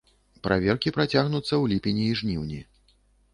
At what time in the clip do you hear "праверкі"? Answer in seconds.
0.45-0.93